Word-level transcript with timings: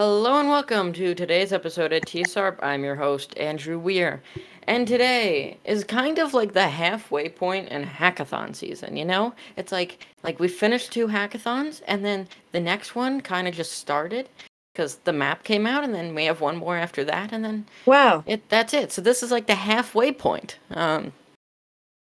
Hello 0.00 0.40
and 0.40 0.48
welcome 0.48 0.94
to 0.94 1.14
today's 1.14 1.52
episode 1.52 1.92
of 1.92 2.00
TSARP. 2.04 2.56
I'm 2.62 2.84
your 2.84 2.94
host, 2.94 3.36
Andrew 3.36 3.78
Weir. 3.78 4.22
And 4.66 4.88
today 4.88 5.58
is 5.66 5.84
kind 5.84 6.18
of 6.18 6.32
like 6.32 6.54
the 6.54 6.68
halfway 6.68 7.28
point 7.28 7.68
in 7.68 7.84
hackathon 7.84 8.56
season, 8.56 8.96
you 8.96 9.04
know? 9.04 9.34
It's 9.58 9.72
like 9.72 10.06
like 10.22 10.40
we 10.40 10.48
finished 10.48 10.90
two 10.90 11.06
hackathons 11.06 11.82
and 11.86 12.02
then 12.02 12.28
the 12.52 12.60
next 12.60 12.94
one 12.94 13.20
kind 13.20 13.46
of 13.46 13.52
just 13.52 13.72
started 13.72 14.30
because 14.72 14.94
the 15.04 15.12
map 15.12 15.44
came 15.44 15.66
out 15.66 15.84
and 15.84 15.94
then 15.94 16.14
we 16.14 16.24
have 16.24 16.40
one 16.40 16.56
more 16.56 16.78
after 16.78 17.04
that 17.04 17.30
and 17.30 17.44
then 17.44 17.66
Wow. 17.84 18.24
it 18.26 18.48
that's 18.48 18.72
it. 18.72 18.92
So 18.92 19.02
this 19.02 19.22
is 19.22 19.30
like 19.30 19.48
the 19.48 19.54
halfway 19.54 20.12
point. 20.12 20.58
Um 20.70 21.12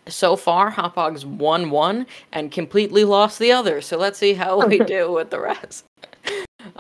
so 0.08 0.34
far 0.34 0.70
Hopog's 0.72 1.24
won 1.24 1.70
one 1.70 2.08
and 2.32 2.50
completely 2.50 3.04
lost 3.04 3.38
the 3.38 3.52
other. 3.52 3.80
So 3.80 3.96
let's 3.96 4.18
see 4.18 4.34
how 4.34 4.66
we 4.66 4.79
do 4.96 5.12
with 5.12 5.30
the 5.30 5.38
rest. 5.38 5.84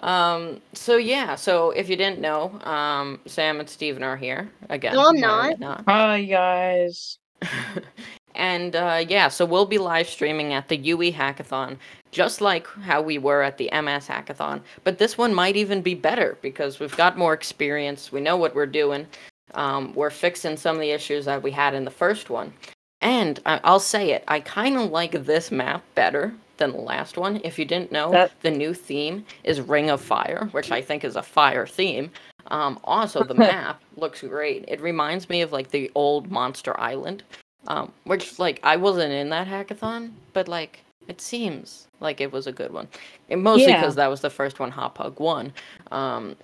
Um, 0.02 0.60
so 0.72 0.96
yeah, 0.96 1.34
so 1.34 1.70
if 1.70 1.88
you 1.88 1.96
didn't 1.96 2.20
know, 2.20 2.58
um, 2.62 3.20
Sam 3.26 3.60
and 3.60 3.68
Steven 3.68 4.02
are 4.02 4.16
here 4.16 4.50
again. 4.70 4.94
No, 4.94 5.08
I'm 5.08 5.20
Why 5.20 5.52
are 5.52 5.56
not. 5.58 5.84
Hi 5.86 6.24
guys. 6.24 7.18
and 8.34 8.76
uh, 8.76 9.04
yeah, 9.08 9.28
so 9.28 9.44
we'll 9.44 9.66
be 9.66 9.78
live 9.78 10.08
streaming 10.08 10.52
at 10.52 10.68
the 10.68 10.76
UE 10.76 11.12
Hackathon, 11.12 11.76
just 12.10 12.40
like 12.40 12.66
how 12.82 13.00
we 13.02 13.18
were 13.18 13.42
at 13.42 13.58
the 13.58 13.70
MS 13.72 14.08
Hackathon. 14.08 14.60
But 14.84 14.98
this 14.98 15.18
one 15.18 15.34
might 15.34 15.56
even 15.56 15.82
be 15.82 15.94
better 15.94 16.38
because 16.42 16.80
we've 16.80 16.96
got 16.96 17.18
more 17.18 17.34
experience. 17.34 18.12
We 18.12 18.20
know 18.20 18.36
what 18.36 18.54
we're 18.54 18.66
doing. 18.66 19.06
Um, 19.54 19.94
we're 19.94 20.10
fixing 20.10 20.56
some 20.56 20.76
of 20.76 20.80
the 20.80 20.90
issues 20.90 21.24
that 21.26 21.42
we 21.42 21.50
had 21.50 21.74
in 21.74 21.84
the 21.84 21.90
first 21.90 22.30
one. 22.30 22.52
And 23.00 23.40
I- 23.46 23.60
I'll 23.64 23.80
say 23.80 24.12
it, 24.12 24.24
I 24.28 24.40
kind 24.40 24.76
of 24.76 24.90
like 24.90 25.12
this 25.12 25.50
map 25.50 25.84
better 25.94 26.32
than 26.56 26.72
the 26.72 26.78
last 26.78 27.16
one. 27.16 27.40
If 27.44 27.58
you 27.58 27.64
didn't 27.64 27.92
know, 27.92 28.10
That- 28.10 28.32
the 28.42 28.50
new 28.50 28.74
theme 28.74 29.24
is 29.44 29.60
Ring 29.60 29.90
of 29.90 30.00
Fire, 30.00 30.48
which 30.52 30.70
I 30.70 30.80
think 30.80 31.04
is 31.04 31.16
a 31.16 31.22
fire 31.22 31.66
theme. 31.66 32.10
Um, 32.48 32.78
also, 32.84 33.24
the 33.24 33.34
map 33.52 33.82
looks 33.96 34.20
great. 34.22 34.64
It 34.68 34.80
reminds 34.80 35.28
me 35.28 35.40
of 35.42 35.52
like 35.52 35.70
the 35.70 35.90
old 35.94 36.30
Monster 36.30 36.78
Island, 36.78 37.22
um, 37.68 37.92
which 38.04 38.38
like 38.38 38.60
I 38.62 38.76
wasn't 38.76 39.12
in 39.12 39.30
that 39.30 39.46
hackathon, 39.48 40.12
but 40.32 40.48
like 40.48 40.80
it 41.08 41.20
seems 41.20 41.86
like 42.00 42.20
it 42.20 42.32
was 42.32 42.46
a 42.46 42.52
good 42.52 42.72
one. 42.72 42.88
And 43.28 43.42
mostly 43.42 43.66
Yeah. 43.68 43.80
because 43.80 43.94
that 43.96 44.08
was 44.08 44.20
the 44.20 44.30
first 44.30 44.58
one 44.60 44.70
Hop 44.70 44.98
Hug 44.98 45.18
won. 45.20 45.52
Um, 45.90 46.36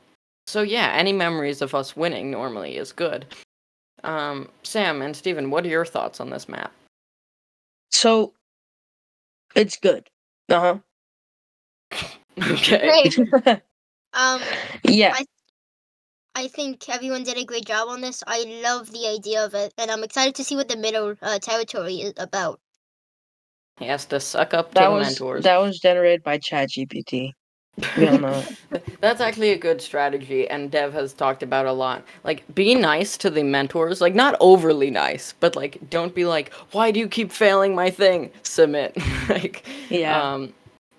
so 0.47 0.63
yeah, 0.63 0.91
any 0.95 1.13
memories 1.13 1.63
of 1.63 1.75
us 1.75 1.97
winning 1.97 2.31
normally 2.31 2.77
is 2.77 2.93
good. 2.93 3.25
Um, 4.05 4.49
Sam 4.63 5.03
and 5.03 5.15
Steven, 5.15 5.51
what 5.51 5.65
are 5.65 5.69
your 5.69 5.85
thoughts 5.87 6.21
on 6.21 6.31
this 6.31 6.49
map? 6.49 6.73
So 7.91 8.33
it's 9.55 9.77
good. 9.79 10.09
Uh 10.49 10.61
huh. 10.61 10.79
Okay. 12.53 13.11
Great. 13.13 13.63
Um, 14.13 14.41
yeah. 14.85 15.15
I- 15.17 15.27
I 16.35 16.49
think 16.49 16.89
everyone 16.89 17.25
did 17.25 17.37
a 17.37 17.45
great 17.45 17.67
job 17.67 17.89
on 17.89 18.01
this. 18.01 18.23
I 18.27 18.43
love 18.63 18.91
the 18.93 19.07
idea 19.09 19.45
of 19.45 19.55
it, 19.55 19.75
and 19.79 19.91
I'm 19.91 20.05
excited 20.05 20.35
to 20.37 20.45
see 20.45 20.57
what 20.57 20.69
the 20.69 20.77
middle 20.77 21.15
uh, 21.23 21.39
territory 21.39 21.97
is 21.97 22.15
about. 22.17 22.61
He 23.79 23.87
has 23.87 24.07
to 24.07 24.21
suck 24.21 24.55
up 24.55 24.69
to 24.71 24.75
That 24.75 24.89
the 24.89 24.95
was 24.95 25.07
mentors. 25.09 25.45
that 25.45 25.59
was 25.59 25.79
generated 25.81 26.23
by 26.23 26.39
ChatGPT. 26.39 27.33
We. 27.97 28.07
That's 29.01 29.21
actually 29.21 29.51
a 29.51 29.59
good 29.59 29.81
strategy, 29.83 30.49
and 30.49 30.71
Dev 30.71 30.93
has 30.93 31.13
talked 31.13 31.43
about 31.43 31.67
a 31.67 31.73
lot. 31.73 32.05
Like, 32.25 32.43
be 32.55 32.75
nice 32.75 33.17
to 33.19 33.31
the 33.31 33.43
mentors. 33.43 34.01
Like, 34.01 34.15
not 34.15 34.37
overly 34.41 34.91
nice, 34.91 35.35
but 35.41 35.57
like, 35.57 35.79
don't 35.91 36.15
be 36.15 36.25
like, 36.27 36.53
"Why 36.73 36.91
do 36.91 37.01
you 37.01 37.09
keep 37.09 37.33
failing 37.33 37.75
my 37.75 37.91
thing?" 37.91 38.31
Submit. 38.43 38.97
like, 39.43 39.67
Yeah. 39.89 40.21
um, 40.33 40.53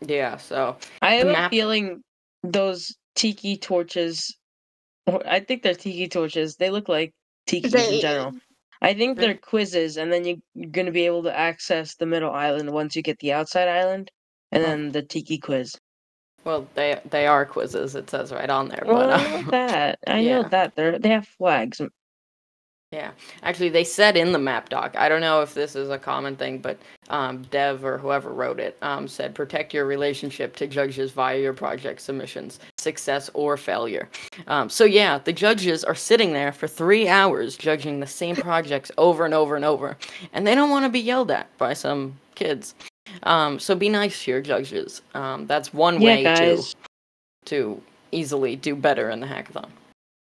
yeah. 0.05 0.37
So, 0.37 0.77
I 1.01 1.15
have 1.15 1.27
the 1.27 1.45
a 1.45 1.49
feeling 1.49 2.03
those 2.43 2.95
tiki 3.15 3.57
torches 3.57 4.35
I 5.25 5.39
think 5.39 5.63
they're 5.63 5.73
tiki 5.75 6.07
torches. 6.07 6.55
They 6.57 6.69
look 6.69 6.87
like 6.87 7.13
tiki 7.47 7.67
They- 7.69 7.95
in 7.95 8.02
general. 8.02 8.33
I 8.83 8.93
think 8.93 9.17
They- 9.17 9.27
they're 9.27 9.37
quizzes, 9.37 9.97
and 9.97 10.11
then 10.11 10.25
you, 10.25 10.41
you're 10.55 10.69
going 10.71 10.85
to 10.87 10.91
be 10.91 11.05
able 11.05 11.23
to 11.23 11.37
access 11.37 11.95
the 11.95 12.05
middle 12.05 12.31
island 12.31 12.71
once 12.71 12.95
you 12.95 13.02
get 13.03 13.20
the 13.20 13.33
outside 13.33 13.67
island, 13.67 14.11
and 14.52 14.64
then 14.64 14.91
the 14.91 15.02
tiki 15.03 15.37
quiz. 15.37 15.75
well, 16.43 16.67
they 16.73 16.99
they 17.09 17.27
are 17.27 17.45
quizzes. 17.45 17.95
It 17.95 18.09
says 18.09 18.31
right 18.31 18.49
on 18.49 18.70
there. 18.70 18.83
Well, 18.86 19.08
but 19.09 19.20
I 19.20 19.25
uh, 19.25 19.41
know 19.41 19.52
that. 19.52 19.99
I 20.08 20.20
yeah. 20.20 20.41
know 20.41 20.47
that. 20.49 20.75
They're 20.75 20.97
they 20.99 21.09
have 21.09 21.27
flags. 21.27 21.80
Yeah, 22.91 23.11
actually, 23.41 23.69
they 23.69 23.85
said 23.85 24.17
in 24.17 24.33
the 24.33 24.37
map 24.37 24.67
doc. 24.67 24.97
I 24.97 25.07
don't 25.07 25.21
know 25.21 25.41
if 25.41 25.53
this 25.53 25.77
is 25.77 25.89
a 25.89 25.97
common 25.97 26.35
thing, 26.35 26.57
but 26.57 26.77
um, 27.09 27.43
Dev 27.43 27.85
or 27.85 27.97
whoever 27.97 28.33
wrote 28.33 28.59
it 28.59 28.77
um, 28.81 29.07
said 29.07 29.33
protect 29.33 29.73
your 29.73 29.85
relationship 29.85 30.57
to 30.57 30.67
judges 30.67 31.11
via 31.11 31.39
your 31.39 31.53
project 31.53 32.02
submissions, 32.02 32.59
success 32.77 33.29
or 33.33 33.55
failure. 33.55 34.09
Um, 34.47 34.69
so 34.69 34.83
yeah, 34.83 35.19
the 35.19 35.31
judges 35.31 35.85
are 35.85 35.95
sitting 35.95 36.33
there 36.33 36.52
for 36.52 36.67
three 36.67 37.07
hours 37.07 37.55
judging 37.55 38.02
the 38.02 38.07
same 38.07 38.35
projects 38.47 38.91
over 38.97 39.23
and 39.23 39.33
over 39.33 39.55
and 39.55 39.63
over, 39.63 39.97
and 40.33 40.45
they 40.45 40.53
don't 40.53 40.69
want 40.69 40.83
to 40.83 40.89
be 40.89 40.99
yelled 40.99 41.31
at 41.31 41.47
by 41.58 41.71
some 41.73 42.17
kids. 42.35 42.75
Um, 43.23 43.58
so 43.58 43.73
be 43.73 43.87
nice 43.87 44.25
to 44.25 44.31
your 44.31 44.41
judges. 44.41 45.02
Um, 45.13 45.47
that's 45.47 45.73
one 45.73 46.02
Yeah, 46.02 46.08
way 46.15 46.23
guys. 46.23 46.73
to 46.73 46.75
to 47.45 47.81
easily 48.11 48.58
do 48.58 48.75
better 48.75 49.09
in 49.09 49.21
the 49.21 49.27
hackathon. 49.27 49.69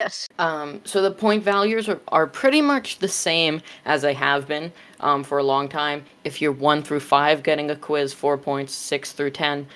Yes. 0.02 0.28
Um, 0.40 0.82
so 0.84 1.00
the 1.04 1.12
point 1.12 1.44
values 1.44 1.88
are, 1.88 2.00
are 2.08 2.26
pretty 2.26 2.60
much 2.60 2.98
the 2.98 3.08
same 3.08 3.62
as 3.86 4.02
they 4.02 4.16
have 4.16 4.48
been 4.48 4.72
um, 5.00 5.24
for 5.24 5.38
a 5.38 5.44
long 5.44 5.70
time. 5.70 6.04
If 6.24 6.42
you're 6.42 6.52
one 6.52 6.82
through 6.82 7.02
five, 7.02 7.44
getting 7.44 7.70
a 7.70 7.76
quiz, 7.76 8.12
four 8.12 8.36
points, 8.36 8.74
six 8.74 9.12
through 9.12 9.30
ten, 9.30 9.68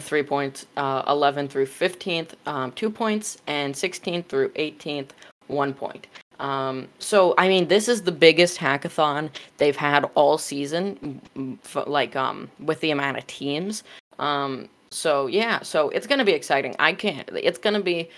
three 0.00 0.24
points, 0.24 0.66
uh, 0.76 1.04
eleven 1.06 1.46
through 1.46 1.66
fifteenth, 1.66 2.34
um, 2.46 2.72
two 2.72 2.90
points, 2.90 3.38
and 3.46 3.76
sixteenth 3.76 4.26
through 4.28 4.50
eighteenth, 4.56 5.14
one 5.46 5.72
point. 5.72 6.08
Um, 6.40 6.88
so 6.98 7.34
I 7.38 7.46
mean, 7.46 7.68
this 7.68 7.88
is 7.88 8.02
the 8.02 8.10
biggest 8.12 8.58
hackathon 8.58 9.30
they've 9.58 9.76
had 9.76 10.10
all 10.16 10.38
season, 10.38 11.20
m- 11.36 11.60
f- 11.64 11.86
like 11.86 12.16
um, 12.16 12.50
with 12.58 12.80
the 12.80 12.90
amount 12.90 13.16
of 13.16 13.26
teams. 13.28 13.84
Um, 14.18 14.68
so 14.90 15.28
yeah, 15.28 15.62
so 15.62 15.90
it's 15.90 16.08
gonna 16.08 16.24
be 16.24 16.32
exciting. 16.32 16.74
I 16.80 16.94
can't. 16.94 17.30
It's 17.32 17.58
gonna 17.58 17.80
be 17.80 18.10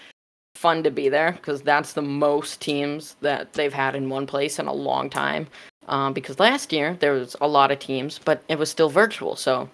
fun 0.60 0.82
to 0.82 0.90
be 0.90 1.08
there 1.08 1.32
because 1.32 1.62
that's 1.62 1.94
the 1.94 2.02
most 2.02 2.60
teams 2.60 3.16
that 3.22 3.50
they've 3.54 3.72
had 3.72 3.96
in 3.96 4.10
one 4.10 4.26
place 4.26 4.58
in 4.58 4.66
a 4.66 4.72
long 4.72 5.08
time. 5.08 5.46
Um, 5.88 6.12
because 6.12 6.38
last 6.38 6.70
year 6.70 6.98
there 7.00 7.12
was 7.12 7.34
a 7.40 7.48
lot 7.48 7.70
of 7.70 7.78
teams, 7.78 8.20
but 8.22 8.42
it 8.48 8.58
was 8.58 8.68
still 8.68 8.90
virtual. 8.90 9.36
So 9.36 9.70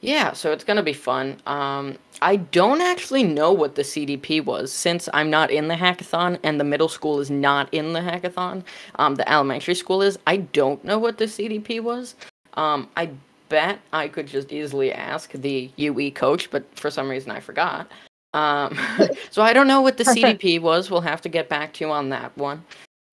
yeah, 0.00 0.32
so 0.32 0.50
it's 0.50 0.64
gonna 0.64 0.82
be 0.82 0.92
fun. 0.92 1.36
Um, 1.46 1.96
I 2.20 2.34
don't 2.34 2.80
actually 2.80 3.22
know 3.22 3.52
what 3.52 3.76
the 3.76 3.82
CDP 3.82 4.44
was 4.44 4.72
since 4.72 5.08
I'm 5.14 5.30
not 5.30 5.52
in 5.52 5.68
the 5.68 5.76
hackathon 5.76 6.36
and 6.42 6.58
the 6.58 6.64
middle 6.64 6.88
school 6.88 7.20
is 7.20 7.30
not 7.30 7.72
in 7.72 7.92
the 7.92 8.00
hackathon. 8.00 8.64
Um, 8.96 9.14
the 9.14 9.30
elementary 9.30 9.76
school 9.76 10.02
is. 10.02 10.18
I 10.26 10.38
don't 10.38 10.82
know 10.84 10.98
what 10.98 11.18
the 11.18 11.26
CDP 11.26 11.80
was. 11.80 12.16
Um, 12.54 12.88
I 12.96 13.10
bet 13.50 13.78
I 13.92 14.08
could 14.08 14.26
just 14.26 14.52
easily 14.52 14.92
ask 14.92 15.30
the 15.30 15.70
UE 15.76 16.10
coach, 16.10 16.50
but 16.50 16.64
for 16.76 16.90
some 16.90 17.08
reason 17.08 17.30
I 17.30 17.38
forgot. 17.38 17.88
Um, 18.34 18.78
so 19.30 19.42
I 19.42 19.52
don't 19.52 19.66
know 19.66 19.80
what 19.80 19.96
the 19.96 20.04
CDP 20.04 20.60
was. 20.60 20.90
We'll 20.90 21.00
have 21.00 21.22
to 21.22 21.28
get 21.28 21.48
back 21.48 21.72
to 21.74 21.84
you 21.84 21.90
on 21.90 22.08
that 22.10 22.36
one. 22.36 22.64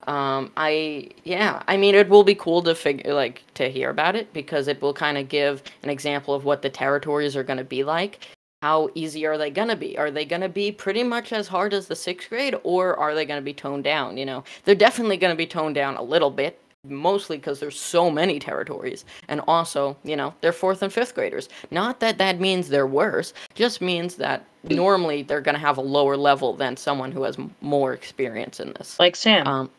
Um, 0.08 0.52
I 0.56 1.10
yeah, 1.24 1.64
I 1.68 1.78
mean 1.78 1.96
it 1.96 2.10
will 2.10 2.24
be 2.24 2.36
cool 2.36 2.62
to 2.64 2.76
figure 2.76 3.14
like 3.14 3.42
to 3.56 3.70
hear 3.70 3.90
about 3.90 4.16
it 4.16 4.32
because 4.34 4.68
it 4.68 4.80
will 4.82 4.94
kind 4.94 5.18
of 5.18 5.30
give 5.30 5.64
an 5.82 5.90
example 5.90 6.36
of 6.36 6.46
what 6.46 6.62
the 6.62 6.70
territories 6.70 7.36
are 7.36 7.44
going 7.44 7.58
to 7.58 7.64
be 7.64 7.84
like. 7.84 8.28
How 8.62 8.90
easy 8.96 9.26
are 9.26 9.38
they 9.38 9.50
going 9.50 9.68
to 9.68 9.76
be? 9.76 9.98
Are 9.98 10.12
they 10.12 10.26
going 10.26 10.42
to 10.42 10.50
be 10.50 10.72
pretty 10.72 11.04
much 11.04 11.34
as 11.34 11.48
hard 11.48 11.74
as 11.74 11.88
the 11.88 11.96
sixth 11.96 12.30
grade, 12.30 12.56
or 12.64 12.98
are 12.98 13.14
they 13.14 13.26
going 13.26 13.40
to 13.40 13.46
be 13.46 13.54
toned 13.54 13.84
down? 13.84 14.18
You 14.18 14.26
know, 14.26 14.44
they're 14.64 14.76
definitely 14.76 15.18
going 15.18 15.34
to 15.34 15.38
be 15.38 15.46
toned 15.46 15.76
down 15.76 15.98
a 15.98 16.02
little 16.02 16.32
bit, 16.32 16.60
mostly 16.90 17.38
because 17.38 17.60
there's 17.60 17.80
so 17.80 18.10
many 18.10 18.40
territories, 18.40 19.06
and 19.28 19.42
also, 19.48 19.98
you 20.04 20.16
know, 20.16 20.34
they're 20.42 20.52
fourth 20.52 20.82
and 20.82 20.92
fifth 20.92 21.16
graders. 21.16 21.50
Not 21.72 22.00
that 22.00 22.18
that 22.18 22.40
means 22.40 22.70
they're 22.70 22.88
worse, 22.88 23.34
just 23.54 23.82
means 23.82 24.16
that 24.16 24.46
normally 24.64 25.24
they're 25.24 25.42
going 25.42 25.56
to 25.56 25.62
have 25.62 25.78
a 25.78 25.82
lower 25.82 26.18
level 26.18 26.54
than 26.54 26.78
someone 26.78 27.12
who 27.12 27.24
has 27.24 27.38
m- 27.38 27.54
more 27.62 27.94
experience 27.94 28.60
in 28.60 28.74
this. 28.74 29.00
Like 29.00 29.16
Sam. 29.16 29.48
Um, 29.48 29.70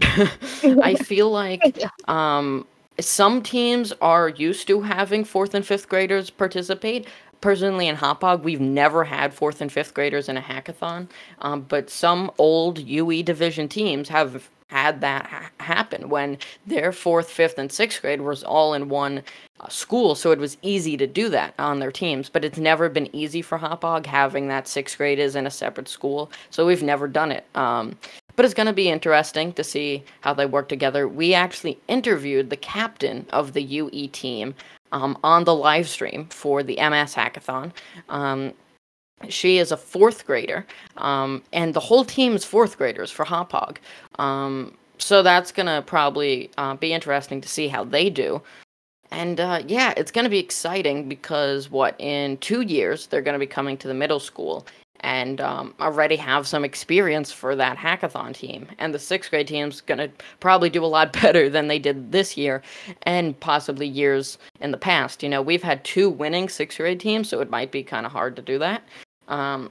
I 0.82 0.94
feel 0.94 1.30
like 1.30 1.80
um, 2.06 2.66
some 3.00 3.42
teams 3.42 3.92
are 4.00 4.28
used 4.28 4.66
to 4.68 4.80
having 4.80 5.24
fourth 5.24 5.54
and 5.54 5.64
fifth 5.64 5.88
graders 5.88 6.30
participate. 6.30 7.06
Personally, 7.40 7.86
in 7.86 7.96
Hopog, 7.96 8.42
we've 8.42 8.60
never 8.60 9.04
had 9.04 9.32
fourth 9.32 9.60
and 9.60 9.70
fifth 9.70 9.94
graders 9.94 10.28
in 10.28 10.36
a 10.36 10.40
hackathon, 10.40 11.08
um, 11.40 11.60
but 11.62 11.88
some 11.88 12.32
old 12.38 12.78
UE 12.80 13.22
division 13.22 13.68
teams 13.68 14.08
have 14.08 14.48
had 14.68 15.00
that 15.00 15.26
ha- 15.26 15.50
happen 15.60 16.08
when 16.08 16.36
their 16.66 16.92
fourth, 16.92 17.30
fifth, 17.30 17.58
and 17.58 17.70
sixth 17.70 18.02
grade 18.02 18.20
was 18.20 18.42
all 18.42 18.74
in 18.74 18.88
one 18.88 19.22
uh, 19.60 19.68
school, 19.68 20.14
so 20.14 20.30
it 20.30 20.38
was 20.38 20.56
easy 20.62 20.96
to 20.96 21.06
do 21.06 21.28
that 21.28 21.54
on 21.58 21.78
their 21.78 21.92
teams. 21.92 22.28
But 22.28 22.44
it's 22.44 22.58
never 22.58 22.88
been 22.88 23.14
easy 23.14 23.40
for 23.40 23.58
Hopog 23.58 24.04
having 24.06 24.48
that 24.48 24.68
sixth 24.68 24.98
grade 24.98 25.18
is 25.18 25.36
in 25.36 25.46
a 25.46 25.50
separate 25.50 25.88
school, 25.88 26.30
so 26.50 26.66
we've 26.66 26.82
never 26.82 27.08
done 27.08 27.32
it. 27.32 27.44
Um, 27.54 27.96
but 28.38 28.44
it's 28.44 28.54
going 28.54 28.68
to 28.68 28.72
be 28.72 28.88
interesting 28.88 29.52
to 29.52 29.64
see 29.64 30.04
how 30.20 30.32
they 30.32 30.46
work 30.46 30.68
together. 30.68 31.08
We 31.08 31.34
actually 31.34 31.76
interviewed 31.88 32.50
the 32.50 32.56
captain 32.56 33.26
of 33.30 33.52
the 33.52 33.62
UE 33.64 34.06
team 34.12 34.54
um, 34.92 35.18
on 35.24 35.42
the 35.42 35.56
live 35.56 35.88
stream 35.88 36.26
for 36.26 36.62
the 36.62 36.76
MS 36.76 37.16
Hackathon. 37.16 37.72
Um, 38.08 38.52
she 39.28 39.58
is 39.58 39.72
a 39.72 39.76
fourth 39.76 40.24
grader, 40.24 40.64
um, 40.98 41.42
and 41.52 41.74
the 41.74 41.80
whole 41.80 42.04
team 42.04 42.36
is 42.36 42.44
fourth 42.44 42.78
graders 42.78 43.10
for 43.10 43.24
Hop 43.24 43.50
Hog. 43.50 43.80
Um, 44.20 44.72
so 44.98 45.24
that's 45.24 45.50
gonna 45.50 45.82
probably 45.82 46.52
uh, 46.58 46.76
be 46.76 46.92
interesting 46.92 47.40
to 47.40 47.48
see 47.48 47.66
how 47.66 47.82
they 47.82 48.08
do. 48.08 48.40
And 49.10 49.40
uh, 49.40 49.62
yeah, 49.66 49.94
it's 49.96 50.12
gonna 50.12 50.28
be 50.28 50.38
exciting 50.38 51.08
because 51.08 51.72
what 51.72 51.96
in 51.98 52.36
two 52.36 52.60
years 52.60 53.08
they're 53.08 53.20
gonna 53.20 53.40
be 53.40 53.48
coming 53.48 53.76
to 53.78 53.88
the 53.88 53.94
middle 53.94 54.20
school 54.20 54.64
and 55.00 55.40
um, 55.40 55.74
already 55.80 56.16
have 56.16 56.46
some 56.46 56.64
experience 56.64 57.32
for 57.32 57.54
that 57.56 57.76
hackathon 57.76 58.34
team. 58.34 58.68
And 58.78 58.92
the 58.92 58.98
sixth 58.98 59.30
grade 59.30 59.48
team's 59.48 59.80
gonna 59.80 60.08
probably 60.40 60.70
do 60.70 60.84
a 60.84 60.86
lot 60.86 61.12
better 61.22 61.48
than 61.48 61.68
they 61.68 61.78
did 61.78 62.12
this 62.12 62.36
year, 62.36 62.62
and 63.02 63.38
possibly 63.40 63.86
years 63.86 64.38
in 64.60 64.70
the 64.70 64.76
past. 64.76 65.22
You 65.22 65.28
know, 65.28 65.42
we've 65.42 65.62
had 65.62 65.84
two 65.84 66.10
winning 66.10 66.48
sixth 66.48 66.78
grade 66.78 67.00
teams, 67.00 67.28
so 67.28 67.40
it 67.40 67.50
might 67.50 67.70
be 67.70 67.82
kind 67.82 68.06
of 68.06 68.12
hard 68.12 68.36
to 68.36 68.42
do 68.42 68.58
that. 68.58 68.82
Um, 69.28 69.70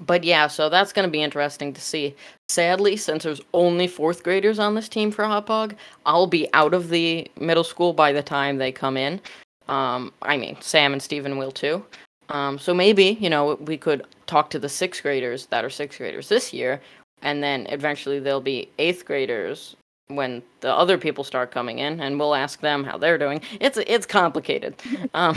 but 0.00 0.24
yeah, 0.24 0.46
so 0.46 0.68
that's 0.68 0.92
going 0.92 1.06
to 1.06 1.10
be 1.10 1.22
interesting 1.22 1.72
to 1.72 1.80
see. 1.80 2.14
Sadly, 2.48 2.96
since 2.96 3.24
there's 3.24 3.40
only 3.52 3.88
fourth 3.88 4.22
graders 4.22 4.58
on 4.58 4.74
this 4.74 4.88
team 4.88 5.10
for 5.10 5.24
Hop 5.24 5.48
Hog, 5.48 5.74
I'll 6.06 6.26
be 6.26 6.48
out 6.52 6.74
of 6.74 6.88
the 6.88 7.28
middle 7.40 7.64
school 7.64 7.92
by 7.92 8.12
the 8.12 8.22
time 8.22 8.58
they 8.58 8.72
come 8.72 8.96
in. 8.96 9.20
Um, 9.68 10.12
I 10.22 10.36
mean, 10.36 10.56
Sam 10.60 10.92
and 10.92 11.02
Steven 11.02 11.36
will 11.36 11.50
too. 11.50 11.84
Um, 12.30 12.58
so 12.58 12.72
maybe, 12.72 13.18
you 13.20 13.30
know, 13.30 13.54
we 13.54 13.76
could 13.76 14.06
talk 14.28 14.50
to 14.50 14.58
the 14.60 14.68
sixth 14.68 15.02
graders 15.02 15.46
that 15.46 15.64
are 15.64 15.70
sixth 15.70 15.98
graders 15.98 16.28
this 16.28 16.52
year, 16.52 16.80
and 17.22 17.42
then 17.42 17.66
eventually 17.70 18.20
there'll 18.20 18.40
be 18.40 18.68
eighth 18.78 19.04
graders 19.04 19.74
when 20.06 20.42
the 20.60 20.72
other 20.72 20.96
people 20.96 21.24
start 21.24 21.50
coming 21.50 21.80
in, 21.80 22.00
and 22.00 22.18
we'll 22.20 22.36
ask 22.36 22.60
them 22.60 22.84
how 22.84 22.96
they're 22.96 23.18
doing. 23.18 23.40
It's 23.60 23.78
it's 23.78 24.06
complicated. 24.06 24.76
Um, 25.14 25.34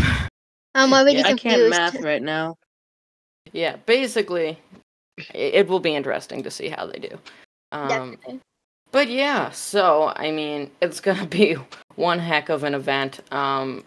I'm 0.75 0.93
already 0.93 1.19
I 1.19 1.29
confused. 1.29 1.57
can't 1.57 1.69
math 1.69 2.01
right 2.01 2.21
now. 2.21 2.55
yeah, 3.51 3.77
basically, 3.85 4.57
it, 5.33 5.55
it 5.55 5.67
will 5.67 5.79
be 5.81 5.95
interesting 5.95 6.43
to 6.43 6.51
see 6.51 6.69
how 6.69 6.85
they 6.85 6.99
do. 6.99 7.17
Um, 7.73 7.87
Definitely. 7.89 8.39
But 8.91 9.09
yeah, 9.09 9.51
so 9.51 10.13
I 10.15 10.31
mean, 10.31 10.69
it's 10.81 10.99
gonna 11.01 11.25
be 11.41 11.55
one 11.95 12.19
heck 12.19 12.49
of 12.49 12.63
an 12.63 12.73
event. 12.73 13.19
Um, 13.33 13.83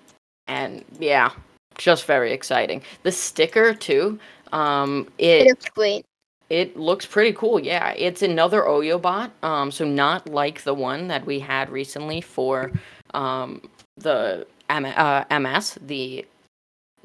and 0.46 0.84
yeah, 0.98 1.30
just 1.78 2.04
very 2.04 2.32
exciting. 2.32 2.82
The 3.02 3.12
sticker 3.12 3.74
too. 3.74 4.18
Um, 4.52 5.08
It 5.18 5.42
it 5.42 5.46
looks 5.48 5.66
great. 5.70 6.04
it 6.50 6.76
looks 6.76 7.06
pretty 7.06 7.32
cool. 7.32 7.58
Yeah, 7.60 7.90
it's 7.96 8.22
another 8.22 8.62
Oyo 8.62 9.00
bot. 9.00 9.30
Um, 9.42 9.70
so 9.70 9.84
not 9.84 10.28
like 10.28 10.62
the 10.62 10.74
one 10.74 11.08
that 11.08 11.24
we 11.26 11.38
had 11.40 11.70
recently 11.70 12.20
for 12.20 12.70
um 13.14 13.60
the 13.96 14.46
M- 14.70 14.86
uh, 14.86 15.24
MS, 15.30 15.78
the 15.86 16.24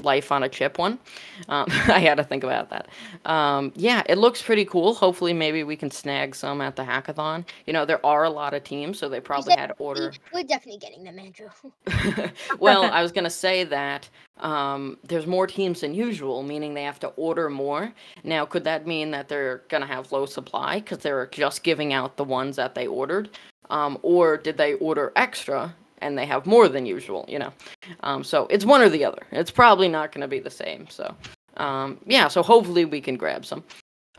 life 0.04 0.32
on 0.32 0.44
a 0.44 0.50
chip 0.50 0.78
one. 0.78 1.00
Um, 1.48 1.66
I 1.70 2.00
had 2.00 2.16
to 2.16 2.24
think 2.24 2.44
about 2.44 2.70
that. 2.70 2.88
Um, 3.26 3.72
yeah, 3.76 4.04
it 4.08 4.18
looks 4.18 4.42
pretty 4.42 4.66
cool. 4.66 4.94
Hopefully, 4.94 5.34
maybe 5.34 5.64
we 5.64 5.76
can 5.76 5.92
snag 5.92 6.36
some 6.36 6.62
at 6.62 6.76
the 6.76 6.84
hackathon. 6.84 7.46
You 7.66 7.74
know, 7.74 7.86
there 7.86 8.04
are 8.06 8.24
a 8.24 8.30
lot 8.30 8.54
of 8.54 8.64
teams, 8.64 8.98
so 9.00 9.10
they 9.10 9.20
probably 9.20 9.54
had 9.56 9.68
to 9.68 9.74
order. 9.78 10.12
We- 10.34 10.42
We're 10.42 10.48
definitely 10.48 10.80
getting 10.80 11.04
them, 11.04 11.20
Andrew. 11.20 11.50
well, 12.60 12.84
I 12.84 13.02
was 13.02 13.12
gonna 13.12 13.30
say 13.30 13.64
that 13.66 14.10
um, 14.38 14.98
there's 15.04 15.28
more 15.28 15.48
teams 15.48 15.82
than 15.82 15.94
usual, 15.94 16.44
meaning 16.44 16.74
they 16.74 16.84
have 16.84 17.00
to 17.02 17.08
order 17.10 17.50
more. 17.50 17.94
Now, 18.24 18.46
could 18.46 18.64
that 18.64 18.88
mean 18.88 19.12
that 19.12 19.28
they're 19.28 19.64
gonna 19.70 19.86
have 19.86 20.12
low 20.12 20.26
supply 20.26 20.80
because 20.80 21.00
they're 21.00 21.28
just 21.28 21.64
giving 21.64 21.94
out 21.94 22.18
the 22.18 22.24
ones 22.24 22.56
that 22.56 22.76
they 22.76 22.88
ordered, 22.88 23.30
um, 23.70 23.98
or 24.02 24.38
did 24.38 24.58
they 24.58 24.76
order 24.76 25.12
extra 25.16 25.76
and 26.02 26.18
they 26.18 26.26
have 26.26 26.46
more 26.46 26.68
than 26.68 26.86
usual? 26.86 27.26
You 27.28 27.40
know, 27.40 27.54
um, 28.02 28.24
so 28.24 28.48
it's 28.50 28.66
one 28.66 28.82
or 28.82 28.90
the 28.90 29.06
other. 29.06 29.22
It's 29.32 29.52
probably 29.52 29.88
not 29.88 30.12
gonna 30.12 30.28
be 30.28 30.40
the 30.40 30.50
same. 30.50 30.88
So, 30.90 31.16
um, 31.58 32.00
yeah. 32.06 32.28
So 32.28 32.44
hopefully 32.44 32.86
we 32.86 33.02
can 33.02 33.18
grab 33.18 33.46
some. 33.46 33.64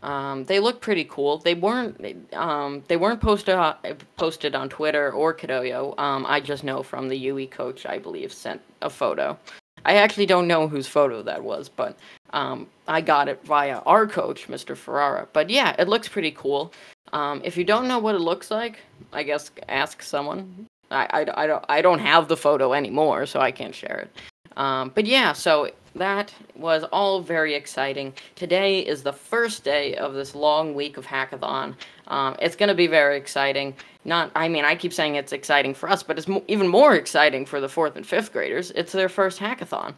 Um, 0.02 0.44
they 0.44 0.60
look 0.60 0.80
pretty 0.80 1.04
cool. 1.04 1.38
They 1.38 1.54
weren't 1.54 2.32
um, 2.34 2.82
they 2.88 2.96
weren't 2.96 3.20
posted 3.20 3.54
on, 3.54 3.76
posted 4.16 4.54
on 4.54 4.68
Twitter 4.68 5.12
or 5.12 5.34
Kidoyo. 5.34 5.98
Um, 5.98 6.24
I 6.26 6.40
just 6.40 6.64
know 6.64 6.82
from 6.82 7.08
the 7.08 7.16
UE 7.16 7.46
coach, 7.48 7.86
I 7.86 7.98
believe, 7.98 8.32
sent 8.32 8.60
a 8.82 8.90
photo. 8.90 9.38
I 9.84 9.94
actually 9.94 10.26
don't 10.26 10.46
know 10.46 10.68
whose 10.68 10.86
photo 10.86 11.22
that 11.22 11.42
was, 11.42 11.68
but 11.68 11.96
um, 12.32 12.66
I 12.86 13.00
got 13.00 13.28
it 13.28 13.42
via 13.44 13.78
our 13.86 14.06
coach, 14.06 14.48
Mr. 14.48 14.76
Ferrara. 14.76 15.26
But 15.32 15.48
yeah, 15.48 15.74
it 15.78 15.88
looks 15.88 16.08
pretty 16.08 16.32
cool. 16.32 16.72
Um, 17.12 17.40
if 17.44 17.56
you 17.56 17.64
don't 17.64 17.88
know 17.88 17.98
what 17.98 18.14
it 18.14 18.20
looks 18.20 18.50
like, 18.50 18.78
I 19.12 19.22
guess 19.22 19.50
ask 19.68 20.02
someone. 20.02 20.66
I, 20.90 21.06
I, 21.10 21.42
I, 21.44 21.46
don't, 21.46 21.64
I 21.68 21.82
don't 21.82 21.98
have 21.98 22.28
the 22.28 22.36
photo 22.36 22.72
anymore, 22.72 23.26
so 23.26 23.40
I 23.40 23.50
can't 23.50 23.74
share 23.74 23.98
it. 23.98 24.56
Um, 24.56 24.92
but 24.94 25.06
yeah, 25.06 25.32
so 25.32 25.70
that 25.94 26.32
was 26.54 26.84
all 26.92 27.20
very 27.20 27.54
exciting. 27.54 28.12
Today 28.34 28.80
is 28.80 29.02
the 29.02 29.12
first 29.12 29.64
day 29.64 29.96
of 29.96 30.14
this 30.14 30.34
long 30.34 30.74
week 30.74 30.96
of 30.96 31.06
hackathon. 31.06 31.74
Um, 32.08 32.36
it's 32.40 32.56
going 32.56 32.68
to 32.68 32.74
be 32.74 32.86
very 32.86 33.16
exciting. 33.16 33.74
Not, 34.04 34.30
I 34.34 34.48
mean, 34.48 34.64
I 34.64 34.74
keep 34.74 34.92
saying 34.92 35.16
it's 35.16 35.32
exciting 35.32 35.74
for 35.74 35.88
us, 35.88 36.02
but 36.02 36.18
it's 36.18 36.28
mo- 36.28 36.44
even 36.48 36.68
more 36.68 36.94
exciting 36.94 37.46
for 37.46 37.60
the 37.60 37.68
fourth 37.68 37.96
and 37.96 38.06
fifth 38.06 38.32
graders. 38.32 38.70
It's 38.72 38.92
their 38.92 39.08
first 39.08 39.38
hackathon. 39.38 39.94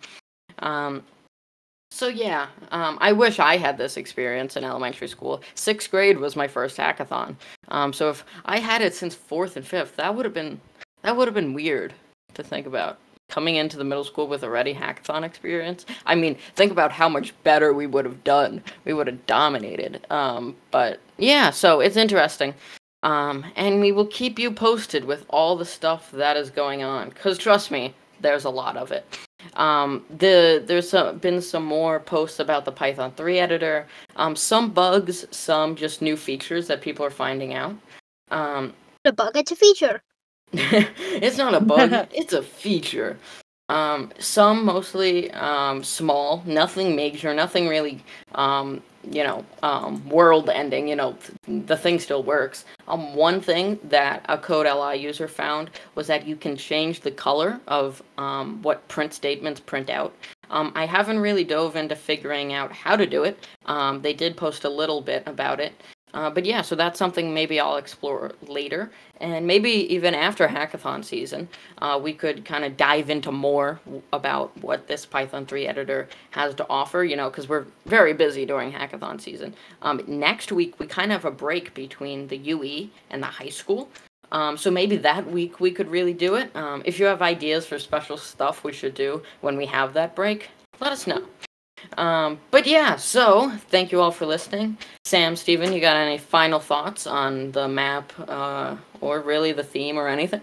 Um, 0.58 1.02
so 1.90 2.08
yeah, 2.08 2.46
um, 2.70 2.96
I 3.02 3.12
wish 3.12 3.38
I 3.38 3.58
had 3.58 3.76
this 3.76 3.98
experience 3.98 4.56
in 4.56 4.64
elementary 4.64 5.08
school. 5.08 5.42
Sixth 5.54 5.90
grade 5.90 6.18
was 6.18 6.36
my 6.36 6.48
first 6.48 6.78
hackathon. 6.78 7.36
Um, 7.68 7.92
so 7.92 8.08
if 8.08 8.24
I 8.46 8.58
had 8.60 8.80
it 8.80 8.94
since 8.94 9.14
fourth 9.14 9.58
and 9.58 9.66
fifth, 9.66 9.96
that 9.96 10.14
would 10.14 10.24
have 10.24 10.32
been 10.32 10.58
that 11.02 11.16
would 11.16 11.28
have 11.28 11.34
been 11.34 11.54
weird 11.54 11.92
to 12.34 12.42
think 12.42 12.66
about 12.66 12.98
coming 13.28 13.56
into 13.56 13.78
the 13.78 13.84
middle 13.84 14.04
school 14.04 14.26
with 14.26 14.44
already 14.44 14.74
hackathon 14.74 15.24
experience. 15.24 15.86
I 16.04 16.14
mean, 16.14 16.36
think 16.54 16.70
about 16.70 16.92
how 16.92 17.08
much 17.08 17.32
better 17.44 17.72
we 17.72 17.86
would 17.86 18.04
have 18.04 18.22
done. 18.24 18.62
We 18.84 18.92
would 18.92 19.06
have 19.06 19.24
dominated. 19.26 20.04
Um, 20.10 20.54
but 20.70 21.00
yeah, 21.16 21.50
so 21.50 21.80
it's 21.80 21.96
interesting. 21.96 22.54
Um, 23.02 23.44
and 23.56 23.80
we 23.80 23.90
will 23.90 24.06
keep 24.06 24.38
you 24.38 24.52
posted 24.52 25.04
with 25.06 25.24
all 25.30 25.56
the 25.56 25.64
stuff 25.64 26.10
that 26.12 26.36
is 26.36 26.50
going 26.50 26.82
on. 26.82 27.10
Cause 27.12 27.38
trust 27.38 27.70
me, 27.70 27.94
there's 28.20 28.44
a 28.44 28.50
lot 28.50 28.76
of 28.76 28.92
it. 28.92 29.04
Um, 29.54 30.04
the 30.18 30.62
there's 30.64 30.90
some, 30.90 31.18
been 31.18 31.40
some 31.40 31.64
more 31.64 31.98
posts 31.98 32.38
about 32.38 32.64
the 32.64 32.70
Python 32.70 33.12
3 33.16 33.38
editor. 33.38 33.86
Um, 34.16 34.36
some 34.36 34.70
bugs, 34.70 35.26
some 35.30 35.74
just 35.74 36.02
new 36.02 36.16
features 36.16 36.68
that 36.68 36.80
people 36.80 37.04
are 37.04 37.10
finding 37.10 37.54
out. 37.54 37.74
Um, 38.30 38.74
The 39.04 39.12
bug, 39.12 39.36
it's 39.36 39.50
a 39.50 39.56
feature. 39.56 40.00
it's 40.52 41.38
not 41.38 41.54
a 41.54 41.60
bug, 41.60 42.08
it's 42.12 42.32
a 42.32 42.42
feature. 42.42 43.18
Um, 43.68 44.12
some 44.18 44.66
mostly 44.66 45.30
um, 45.30 45.82
small, 45.82 46.42
nothing 46.44 46.94
major, 46.94 47.32
nothing 47.32 47.68
really, 47.68 48.04
um, 48.34 48.82
you 49.10 49.24
know, 49.24 49.46
um, 49.62 50.06
world 50.10 50.50
ending. 50.50 50.88
You 50.88 50.96
know, 50.96 51.16
th- 51.46 51.66
the 51.66 51.76
thing 51.76 51.98
still 51.98 52.22
works. 52.22 52.66
Um, 52.86 53.14
one 53.14 53.40
thing 53.40 53.78
that 53.84 54.26
a 54.28 54.36
Code 54.36 54.66
LI 54.66 55.00
user 55.00 55.26
found 55.26 55.70
was 55.94 56.06
that 56.08 56.26
you 56.26 56.36
can 56.36 56.54
change 56.54 57.00
the 57.00 57.10
color 57.10 57.60
of 57.66 58.02
um, 58.18 58.60
what 58.60 58.86
print 58.88 59.14
statements 59.14 59.60
print 59.60 59.88
out. 59.88 60.14
Um, 60.50 60.72
I 60.74 60.84
haven't 60.84 61.20
really 61.20 61.44
dove 61.44 61.76
into 61.76 61.96
figuring 61.96 62.52
out 62.52 62.72
how 62.72 62.94
to 62.94 63.06
do 63.06 63.24
it. 63.24 63.46
Um, 63.64 64.02
they 64.02 64.12
did 64.12 64.36
post 64.36 64.64
a 64.64 64.68
little 64.68 65.00
bit 65.00 65.22
about 65.26 65.60
it. 65.60 65.72
Uh, 66.14 66.30
but 66.30 66.44
yeah, 66.44 66.62
so 66.62 66.74
that's 66.74 66.98
something 66.98 67.32
maybe 67.32 67.58
I'll 67.58 67.76
explore 67.76 68.32
later. 68.46 68.90
And 69.20 69.46
maybe 69.46 69.70
even 69.70 70.14
after 70.14 70.46
hackathon 70.48 71.04
season, 71.04 71.48
uh, 71.78 71.98
we 72.02 72.12
could 72.12 72.44
kind 72.44 72.64
of 72.64 72.76
dive 72.76 73.08
into 73.08 73.32
more 73.32 73.80
about 74.12 74.56
what 74.62 74.88
this 74.88 75.06
Python 75.06 75.46
3 75.46 75.66
editor 75.66 76.08
has 76.32 76.54
to 76.56 76.66
offer, 76.68 77.04
you 77.04 77.16
know, 77.16 77.30
because 77.30 77.48
we're 77.48 77.66
very 77.86 78.12
busy 78.12 78.44
during 78.44 78.72
hackathon 78.72 79.20
season. 79.20 79.54
Um, 79.80 80.02
next 80.06 80.52
week, 80.52 80.78
we 80.78 80.86
kind 80.86 81.12
of 81.12 81.22
have 81.22 81.32
a 81.32 81.34
break 81.34 81.72
between 81.74 82.28
the 82.28 82.36
UE 82.36 82.88
and 83.10 83.22
the 83.22 83.26
high 83.26 83.48
school. 83.48 83.88
Um, 84.32 84.56
so 84.56 84.70
maybe 84.70 84.96
that 84.96 85.30
week 85.30 85.60
we 85.60 85.70
could 85.70 85.88
really 85.88 86.14
do 86.14 86.36
it. 86.36 86.54
Um, 86.56 86.82
if 86.86 86.98
you 86.98 87.04
have 87.06 87.22
ideas 87.22 87.66
for 87.66 87.78
special 87.78 88.16
stuff 88.16 88.64
we 88.64 88.72
should 88.72 88.94
do 88.94 89.22
when 89.42 89.56
we 89.56 89.66
have 89.66 89.92
that 89.92 90.16
break, 90.16 90.48
let 90.80 90.90
us 90.90 91.06
know. 91.06 91.22
Um, 91.98 92.38
but 92.50 92.66
yeah, 92.66 92.96
so 92.96 93.50
thank 93.68 93.92
you 93.92 94.00
all 94.00 94.10
for 94.12 94.26
listening. 94.26 94.76
Sam, 95.04 95.36
Steven, 95.36 95.72
you 95.72 95.80
got 95.80 95.96
any 95.96 96.18
final 96.18 96.60
thoughts 96.60 97.06
on 97.06 97.52
the 97.52 97.68
map, 97.68 98.12
uh, 98.28 98.76
or 99.00 99.20
really 99.20 99.52
the 99.52 99.64
theme 99.64 99.98
or 99.98 100.08
anything? 100.08 100.40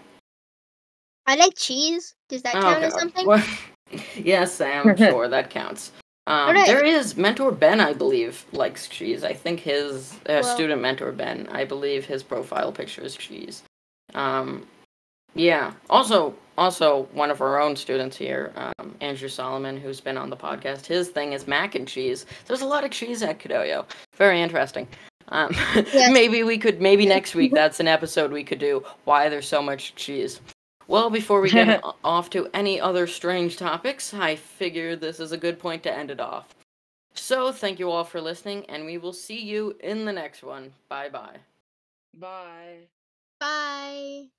I 1.26 1.36
like 1.36 1.54
cheese. 1.56 2.14
Does 2.28 2.42
that 2.42 2.52
count 2.52 2.82
as 2.82 2.92
Okay. 2.92 3.00
something? 3.00 3.26
Well, 3.26 3.44
yes, 4.16 4.52
Sam, 4.54 4.96
sure, 4.98 5.28
that 5.28 5.50
counts. 5.50 5.92
Um, 6.26 6.48
Alright. 6.48 6.66
There 6.66 6.84
is 6.84 7.16
mentor 7.16 7.50
Ben, 7.50 7.80
I 7.80 7.92
believe, 7.92 8.44
likes 8.52 8.86
cheese. 8.88 9.24
I 9.24 9.32
think 9.32 9.60
his 9.60 10.12
uh, 10.28 10.40
Well- 10.42 10.42
student 10.44 10.80
mentor 10.80 11.12
Ben, 11.12 11.48
I 11.50 11.64
believe 11.64 12.04
his 12.04 12.22
profile 12.22 12.70
picture 12.72 13.02
is 13.02 13.16
cheese. 13.16 13.62
Um, 14.14 14.66
yeah. 15.34 15.72
Also, 15.88 16.34
also 16.60 17.08
one 17.12 17.30
of 17.30 17.40
our 17.40 17.60
own 17.60 17.74
students 17.74 18.16
here, 18.16 18.52
um, 18.54 18.94
Andrew 19.00 19.28
Solomon, 19.28 19.76
who's 19.76 20.00
been 20.00 20.16
on 20.18 20.30
the 20.30 20.36
podcast. 20.36 20.86
His 20.86 21.08
thing 21.08 21.32
is 21.32 21.48
mac 21.48 21.74
and 21.74 21.88
cheese. 21.88 22.26
There's 22.46 22.60
a 22.60 22.66
lot 22.66 22.84
of 22.84 22.90
cheese 22.92 23.22
at 23.22 23.38
Kidoyo. 23.40 23.86
Very 24.14 24.40
interesting. 24.40 24.86
Um, 25.28 25.50
Yes. 25.74 26.12
maybe 26.12 26.42
we 26.42 26.58
could. 26.58 26.80
Maybe 26.80 27.06
next 27.06 27.34
week 27.34 27.52
that's 27.52 27.80
an 27.80 27.88
episode 27.88 28.30
we 28.30 28.44
could 28.44 28.58
do. 28.60 28.84
Why 29.04 29.28
there's 29.28 29.48
so 29.48 29.62
much 29.62 29.94
cheese. 29.96 30.40
Well, 30.86 31.08
before 31.08 31.40
we 31.40 31.50
get 31.50 31.82
off 32.04 32.30
to 32.30 32.48
any 32.52 32.80
other 32.80 33.06
strange 33.06 33.56
topics, 33.56 34.12
I 34.12 34.36
figure 34.36 34.96
this 34.96 35.18
is 35.20 35.32
a 35.32 35.38
good 35.38 35.58
point 35.58 35.82
to 35.84 35.92
end 35.92 36.10
it 36.10 36.20
off. 36.20 36.48
So, 37.14 37.52
thank 37.52 37.78
you 37.78 37.90
all 37.90 38.04
for 38.04 38.20
listening, 38.20 38.64
and 38.68 38.84
we 38.86 38.98
will 38.98 39.12
see 39.12 39.40
you 39.40 39.76
in 39.80 40.04
the 40.04 40.12
next 40.12 40.42
one. 40.42 40.72
Bye 40.88 41.08
bye 41.08 41.38
bye. 42.14 42.88
Bye. 43.40 44.30